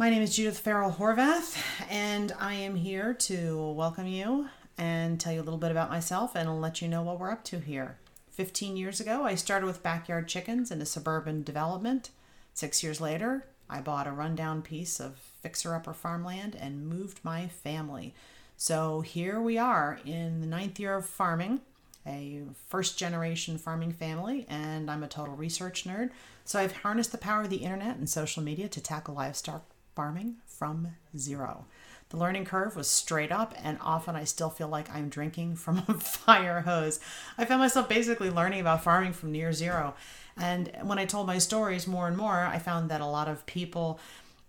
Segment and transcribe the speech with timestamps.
[0.00, 1.60] My name is Judith Farrell Horvath,
[1.90, 6.36] and I am here to welcome you and tell you a little bit about myself
[6.36, 7.98] and let you know what we're up to here.
[8.30, 12.10] 15 years ago, I started with backyard chickens in a suburban development.
[12.54, 17.48] Six years later, I bought a rundown piece of fixer upper farmland and moved my
[17.48, 18.14] family.
[18.56, 21.62] So here we are in the ninth year of farming,
[22.06, 26.10] a first generation farming family, and I'm a total research nerd.
[26.44, 29.64] So I've harnessed the power of the internet and social media to tackle livestock
[29.98, 30.86] farming from
[31.16, 31.66] zero.
[32.10, 35.78] The learning curve was straight up, and often I still feel like I'm drinking from
[35.88, 37.00] a fire hose.
[37.36, 39.96] I found myself basically learning about farming from near zero.
[40.36, 43.44] And when I told my stories more and more, I found that a lot of
[43.44, 43.98] people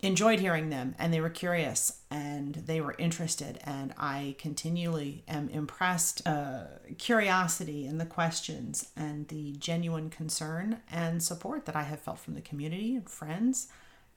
[0.00, 5.48] enjoyed hearing them and they were curious and they were interested and i continually am
[5.50, 6.64] impressed uh,
[6.98, 12.34] curiosity and the questions and the genuine concern and support that i have felt from
[12.34, 13.68] the community and friends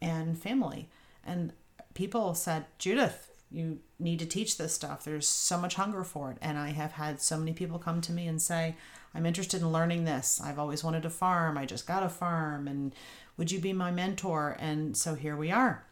[0.02, 0.90] and family
[1.26, 1.54] and
[1.94, 5.04] people said, Judith, you need to teach this stuff.
[5.04, 6.38] There's so much hunger for it.
[6.42, 8.76] And I have had so many people come to me and say,
[9.14, 10.42] I'm interested in learning this.
[10.44, 11.58] I've always wanted to farm.
[11.58, 12.68] I just got a farm.
[12.68, 12.94] And
[13.38, 14.58] would you be my mentor?
[14.60, 15.86] And so here we are.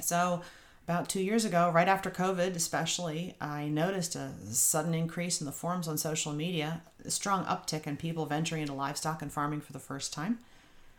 [0.00, 0.42] So,
[0.84, 5.52] about two years ago, right after COVID, especially, I noticed a sudden increase in the
[5.52, 9.72] forums on social media, a strong uptick in people venturing into livestock and farming for
[9.72, 10.40] the first time.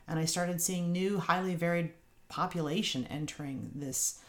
[0.08, 1.92] And I started seeing new, highly varied
[2.30, 4.20] population entering this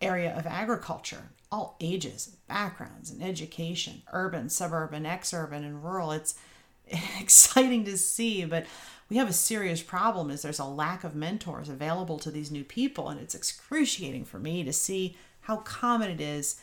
[0.00, 6.12] area of agriculture, all ages, backgrounds, and education, urban, suburban, exurban, and rural.
[6.12, 6.34] It's
[7.20, 8.66] exciting to see, but
[9.08, 12.64] we have a serious problem is there's a lack of mentors available to these new
[12.64, 16.60] people and it's excruciating for me to see how common it is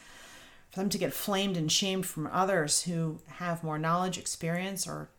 [0.71, 5.09] for them to get flamed and shamed from others who have more knowledge, experience, or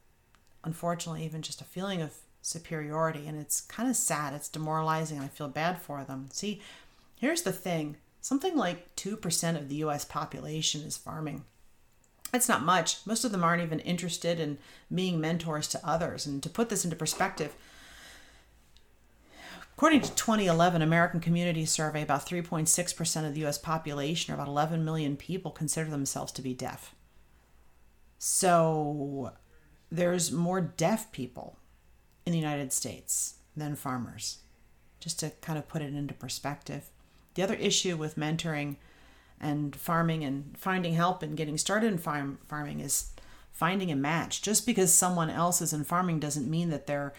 [0.64, 3.26] unfortunately even just a feeling of superiority.
[3.26, 4.34] And it's kind of sad.
[4.34, 5.18] It's demoralizing.
[5.18, 6.28] And I feel bad for them.
[6.32, 6.60] See,
[7.16, 11.44] here's the thing something like 2% of the US population is farming.
[12.32, 13.04] It's not much.
[13.06, 14.58] Most of them aren't even interested in
[14.94, 16.26] being mentors to others.
[16.26, 17.54] And to put this into perspective,
[19.72, 24.84] according to 2011 American Community Survey, about 3.6% of the US population, or about 11
[24.84, 26.94] million people, consider themselves to be deaf.
[28.18, 29.32] So
[29.90, 31.56] there's more deaf people
[32.26, 34.38] in the United States than farmers,
[34.98, 36.90] just to kind of put it into perspective.
[37.34, 38.76] The other issue with mentoring
[39.40, 43.12] and farming and finding help and getting started in farm, farming is
[43.52, 44.42] finding a match.
[44.42, 47.12] Just because someone else is in farming doesn't mean that they're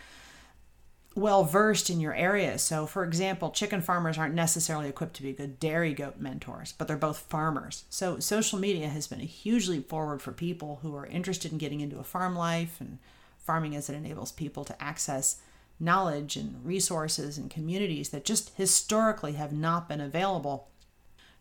[1.16, 2.58] well versed in your area.
[2.58, 6.88] So, for example, chicken farmers aren't necessarily equipped to be good dairy goat mentors, but
[6.88, 7.84] they're both farmers.
[7.90, 11.58] So, social media has been a huge leap forward for people who are interested in
[11.58, 13.00] getting into a farm life and
[13.44, 15.38] farming as it enables people to access
[15.79, 20.68] knowledge and resources and communities that just historically have not been available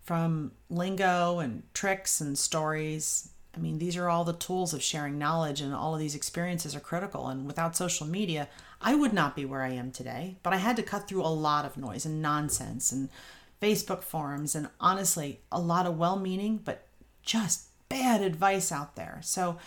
[0.03, 3.29] from lingo and tricks and stories.
[3.55, 6.75] I mean, these are all the tools of sharing knowledge, and all of these experiences
[6.75, 7.29] are critical.
[7.29, 8.49] And without social media,
[8.81, 10.37] I would not be where I am today.
[10.43, 13.11] But I had to cut through a lot of noise and nonsense and
[13.61, 16.87] Facebook forums, and honestly, a lot of well meaning, but
[17.23, 19.21] just bad advice out there.
[19.23, 19.59] So,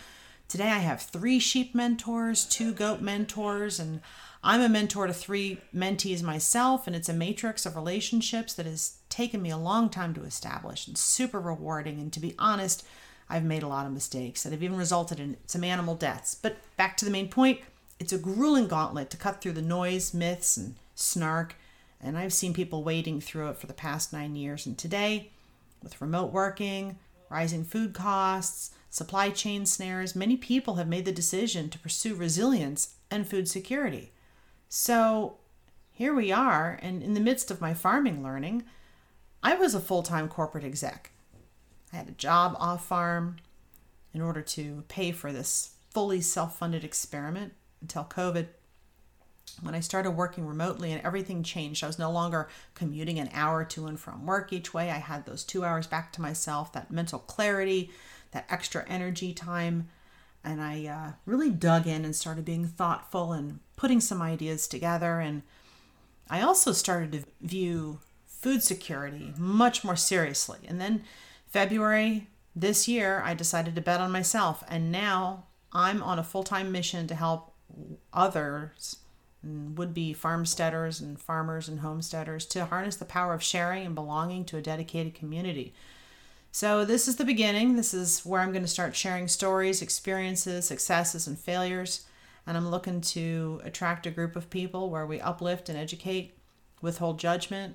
[0.48, 4.00] Today I have three sheep mentors, two goat mentors, and
[4.42, 8.98] I'm a mentor to three mentees myself, and it's a matrix of relationships that has
[9.08, 11.98] taken me a long time to establish and super rewarding.
[11.98, 12.86] And to be honest,
[13.28, 16.34] I've made a lot of mistakes that have even resulted in some animal deaths.
[16.34, 17.60] But back to the main point
[18.00, 21.54] it's a grueling gauntlet to cut through the noise, myths, and snark.
[22.00, 24.66] And I've seen people wading through it for the past nine years.
[24.66, 25.30] And today,
[25.82, 26.98] with remote working,
[27.30, 32.94] rising food costs, supply chain snares, many people have made the decision to pursue resilience
[33.10, 34.12] and food security.
[34.68, 35.38] So
[35.90, 38.62] here we are, and in the midst of my farming learning,
[39.42, 41.10] I was a full time corporate exec.
[41.92, 43.38] I had a job off farm
[44.12, 48.46] in order to pay for this fully self funded experiment until COVID.
[49.60, 53.64] When I started working remotely and everything changed, I was no longer commuting an hour
[53.64, 54.92] to and from work each way.
[54.92, 57.90] I had those two hours back to myself, that mental clarity,
[58.34, 59.88] that extra energy time.
[60.44, 65.20] And I uh, really dug in and started being thoughtful and putting some ideas together.
[65.20, 65.42] And
[66.28, 70.58] I also started to view food security much more seriously.
[70.68, 71.04] And then
[71.46, 74.62] February this year, I decided to bet on myself.
[74.68, 77.54] And now I'm on a full time mission to help
[78.12, 78.96] others,
[79.42, 84.44] would be farmsteaders and farmers and homesteaders, to harness the power of sharing and belonging
[84.46, 85.74] to a dedicated community.
[86.54, 87.74] So, this is the beginning.
[87.74, 92.06] This is where I'm going to start sharing stories, experiences, successes, and failures.
[92.46, 96.38] And I'm looking to attract a group of people where we uplift and educate,
[96.80, 97.74] withhold judgment,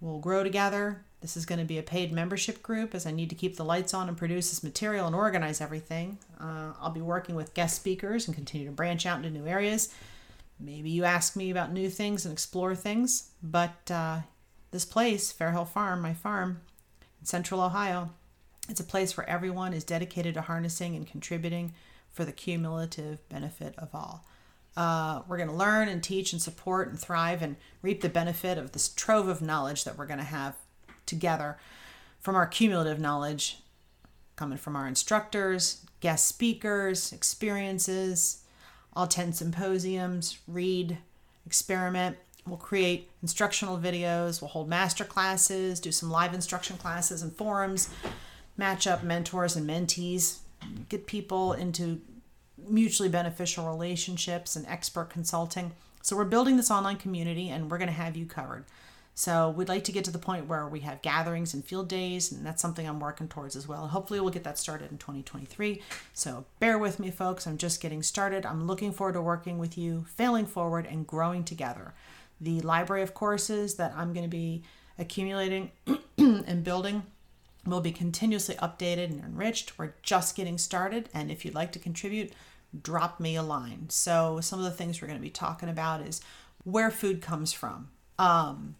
[0.00, 1.04] We'll grow together.
[1.20, 3.64] This is going to be a paid membership group as I need to keep the
[3.64, 6.18] lights on and produce this material and organize everything.
[6.40, 9.94] Uh, I'll be working with guest speakers and continue to branch out into new areas.
[10.58, 14.20] Maybe you ask me about new things and explore things, but uh,
[14.72, 16.60] this place, Fairhill Farm, my farm
[17.24, 18.10] central Ohio,
[18.68, 21.72] it's a place where everyone is dedicated to harnessing and contributing
[22.10, 24.24] for the cumulative benefit of all.
[24.76, 28.58] Uh, we're going to learn and teach and support and thrive and reap the benefit
[28.58, 30.56] of this trove of knowledge that we're going to have
[31.06, 31.58] together
[32.20, 33.58] from our cumulative knowledge
[34.36, 38.42] coming from our instructors, guest speakers, experiences,
[38.96, 40.98] I'll attend symposiums, read,
[41.46, 42.16] experiment.
[42.46, 44.40] We'll create instructional videos.
[44.40, 47.88] We'll hold master classes, do some live instruction classes and forums,
[48.56, 50.38] match up mentors and mentees,
[50.88, 52.00] get people into
[52.68, 55.72] mutually beneficial relationships and expert consulting.
[56.02, 58.64] So, we're building this online community and we're going to have you covered.
[59.14, 62.32] So we'd like to get to the point where we have gatherings and field days,
[62.32, 63.86] and that's something I'm working towards as well.
[63.86, 65.80] Hopefully, we'll get that started in 2023.
[66.12, 67.46] So bear with me, folks.
[67.46, 68.44] I'm just getting started.
[68.44, 71.94] I'm looking forward to working with you, failing forward, and growing together.
[72.40, 74.62] The library of courses that I'm going to be
[74.98, 75.70] accumulating
[76.18, 77.04] and building
[77.66, 79.78] will be continuously updated and enriched.
[79.78, 82.32] We're just getting started, and if you'd like to contribute,
[82.82, 83.86] drop me a line.
[83.88, 86.20] So, some of the things we're going to be talking about is
[86.64, 87.88] where food comes from.
[88.18, 88.76] Um,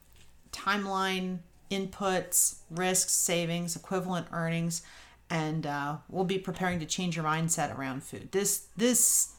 [0.53, 1.39] timeline,
[1.71, 4.83] inputs, risks, savings, equivalent earnings,
[5.31, 8.33] and uh, we'll be preparing to change your mindset around food.
[8.33, 9.33] This this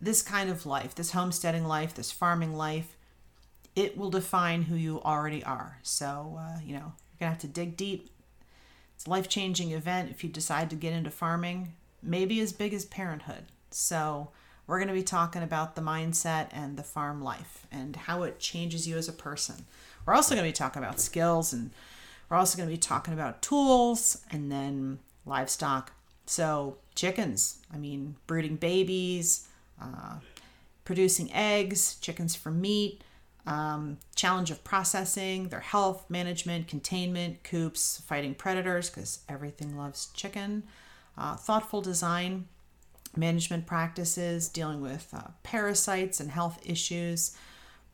[0.00, 2.93] this kind of life, this homesteading life, this farming life,
[3.76, 5.78] it will define who you already are.
[5.82, 8.10] So uh, you know you're gonna have to dig deep.
[8.94, 12.72] It's a life changing event if you decide to get into farming, maybe as big
[12.72, 13.46] as parenthood.
[13.70, 14.30] So
[14.66, 18.38] we're going to be talking about the mindset and the farm life and how it
[18.38, 19.66] changes you as a person.
[20.06, 21.70] We're also going to be talking about skills and
[22.28, 25.92] we're also going to be talking about tools and then livestock.
[26.26, 29.46] So, chickens, I mean, brooding babies,
[29.80, 30.16] uh,
[30.84, 33.02] producing eggs, chickens for meat,
[33.46, 40.62] um, challenge of processing, their health, management, containment, coops, fighting predators, because everything loves chicken,
[41.18, 42.46] uh, thoughtful design,
[43.16, 47.36] management practices, dealing with uh, parasites and health issues,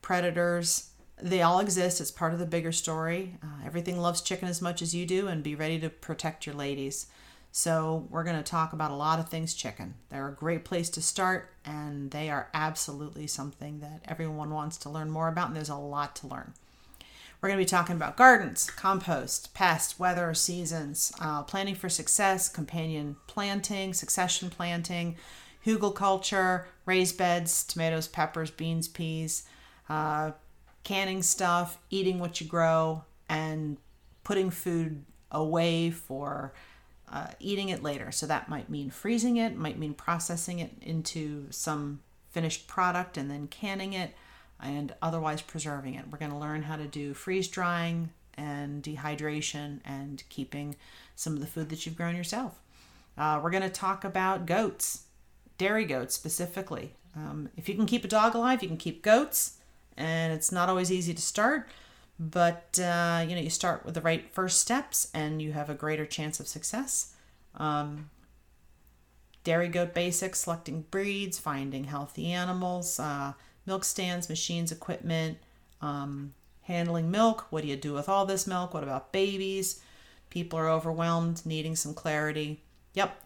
[0.01, 2.01] predators, they all exist.
[2.01, 3.37] It's part of the bigger story.
[3.43, 6.55] Uh, everything loves chicken as much as you do, and be ready to protect your
[6.55, 7.07] ladies.
[7.53, 9.95] So, we're going to talk about a lot of things chicken.
[10.09, 14.89] They're a great place to start, and they are absolutely something that everyone wants to
[14.89, 16.53] learn more about, and there's a lot to learn.
[17.41, 22.47] We're going to be talking about gardens, compost, pest, weather, seasons, uh, planting for success,
[22.47, 25.17] companion planting, succession planting,
[25.65, 29.43] hugelkultur, raised beds, tomatoes, peppers, beans, peas,
[29.89, 30.31] uh,
[30.83, 33.77] canning stuff, eating what you grow, and
[34.23, 36.53] putting food away for
[37.11, 38.11] uh, eating it later.
[38.11, 41.99] So that might mean freezing it, might mean processing it into some
[42.31, 44.13] finished product and then canning it
[44.61, 46.05] and otherwise preserving it.
[46.09, 50.75] We're going to learn how to do freeze drying and dehydration and keeping
[51.15, 52.59] some of the food that you've grown yourself.
[53.17, 55.03] Uh, we're going to talk about goats,
[55.57, 56.95] dairy goats specifically.
[57.15, 59.57] Um, if you can keep a dog alive, you can keep goats
[59.97, 61.67] and it's not always easy to start
[62.21, 65.73] but uh, you know you start with the right first steps and you have a
[65.73, 67.13] greater chance of success.
[67.55, 68.09] Um,
[69.43, 73.33] dairy goat basics selecting breeds finding healthy animals uh,
[73.65, 75.39] milk stands machines equipment
[75.81, 77.47] um, handling milk.
[77.49, 78.73] What do you do with all this milk?
[78.73, 79.81] What about babies?
[80.29, 82.61] People are overwhelmed needing some clarity.
[82.93, 83.17] Yep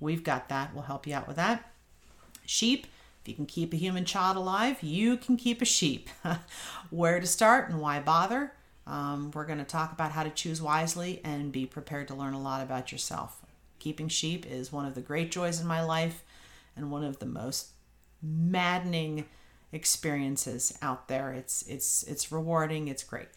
[0.00, 0.74] we've got that.
[0.74, 1.70] We'll help you out with that.
[2.46, 2.86] Sheep
[3.22, 6.08] if you can keep a human child alive, you can keep a sheep.
[6.90, 8.52] Where to start and why bother?
[8.86, 12.32] Um, we're going to talk about how to choose wisely and be prepared to learn
[12.32, 13.42] a lot about yourself.
[13.78, 16.24] Keeping sheep is one of the great joys in my life
[16.76, 17.68] and one of the most
[18.22, 19.26] maddening
[19.72, 21.32] experiences out there.
[21.32, 22.88] It's it's it's rewarding.
[22.88, 23.28] It's great.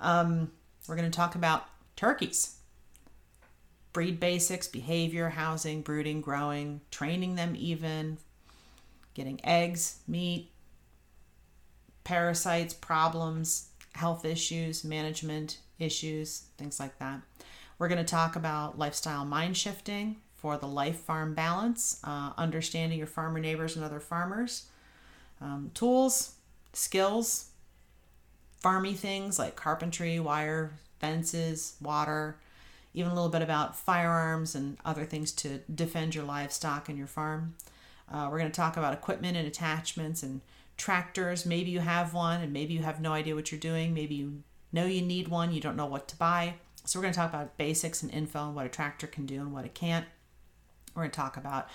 [0.00, 0.52] Um,
[0.86, 1.66] we're going to talk about
[1.96, 2.56] turkeys,
[3.92, 8.18] breed basics, behavior, housing, brooding, growing, training them, even
[9.14, 10.50] getting eggs, meat,
[12.04, 17.20] parasites, problems, health issues, management issues, things like that.
[17.78, 22.98] We're going to talk about lifestyle mind shifting for the life farm balance, uh, understanding
[22.98, 24.66] your farmer neighbors and other farmers,
[25.40, 26.34] um, tools,
[26.72, 27.46] skills,
[28.62, 32.36] farmy things like carpentry, wire, fences, water,
[32.94, 37.06] even a little bit about firearms and other things to defend your livestock and your
[37.06, 37.54] farm.
[38.10, 40.40] Uh, we're going to talk about equipment and attachments and
[40.76, 41.46] tractors.
[41.46, 43.94] Maybe you have one and maybe you have no idea what you're doing.
[43.94, 44.42] Maybe you
[44.72, 46.54] know you need one, you don't know what to buy.
[46.84, 49.40] So, we're going to talk about basics and info and what a tractor can do
[49.40, 50.06] and what it can't.
[50.94, 51.68] We're going to talk about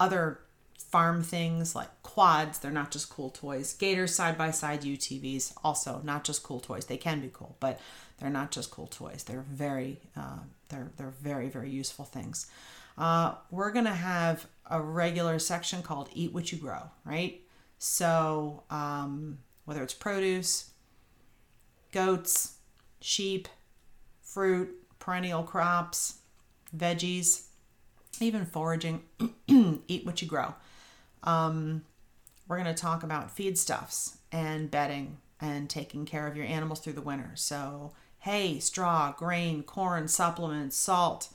[0.00, 0.40] other
[0.78, 2.58] farm things like quads.
[2.58, 3.74] They're not just cool toys.
[3.74, 6.86] Gators, side by side UTVs, also not just cool toys.
[6.86, 7.80] They can be cool, but
[8.18, 9.24] they're not just cool toys.
[9.24, 12.46] They're very, uh, they're they're very very useful things.
[12.96, 17.40] Uh, we're gonna have a regular section called "Eat What You Grow," right?
[17.78, 20.70] So um, whether it's produce,
[21.92, 22.56] goats,
[23.00, 23.48] sheep,
[24.22, 26.18] fruit, perennial crops,
[26.76, 27.46] veggies,
[28.20, 29.02] even foraging,
[29.48, 30.54] eat what you grow.
[31.22, 31.82] Um,
[32.48, 36.94] we're going to talk about feedstuffs and bedding and taking care of your animals through
[36.94, 37.32] the winter.
[37.34, 41.28] So, hay, straw, grain, corn, supplements, salt.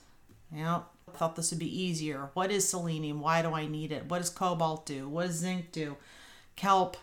[0.55, 0.81] I
[1.13, 2.29] thought this would be easier.
[2.33, 3.21] What is selenium?
[3.21, 4.09] Why do I need it?
[4.09, 5.07] What does cobalt do?
[5.07, 5.97] What does zinc do?
[6.55, 6.97] Kelp,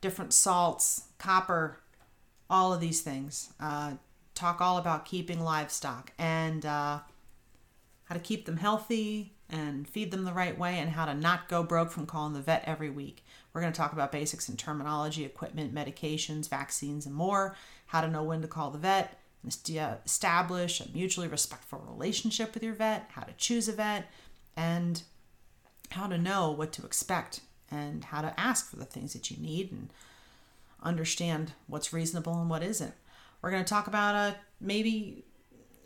[0.00, 1.80] different salts, copper,
[2.48, 3.52] all of these things.
[3.58, 3.94] Uh,
[4.34, 7.00] talk all about keeping livestock and uh,
[8.04, 11.48] how to keep them healthy, and feed them the right way and how to not
[11.48, 13.24] go broke from calling the vet every week.
[13.52, 17.54] We're going to talk about basics in terminology, equipment, medications, vaccines, and more,
[17.94, 22.74] how to know when to call the vet, establish a mutually respectful relationship with your
[22.74, 24.10] vet, how to choose a vet,
[24.56, 25.04] and
[25.90, 27.38] how to know what to expect
[27.70, 29.92] and how to ask for the things that you need and
[30.82, 32.94] understand what's reasonable and what isn't.
[33.40, 35.22] We're going to talk about a maybe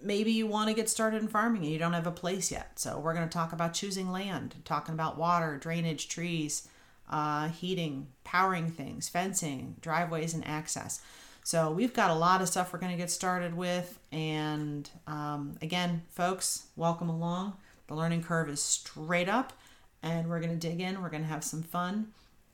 [0.00, 2.78] maybe you want to get started in farming and you don't have a place yet.
[2.78, 6.68] So we're going to talk about choosing land, talking about water, drainage, trees,
[7.10, 11.02] uh, heating, powering things, fencing, driveways, and access.
[11.48, 13.98] So we've got a lot of stuff we're going to get started with.
[14.12, 17.54] And um, again, folks, welcome along.
[17.86, 19.54] The learning curve is straight up,
[20.02, 21.00] and we're going to dig in.
[21.00, 22.08] We're going to have some fun,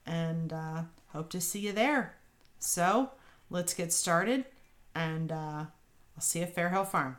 [0.05, 2.15] and uh, hope to see you there.
[2.59, 3.11] So
[3.49, 4.45] let's get started,
[4.95, 5.65] and uh,
[6.15, 7.17] I'll see you at Fairhill Farm.